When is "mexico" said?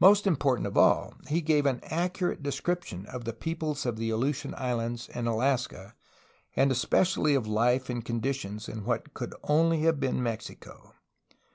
10.22-10.94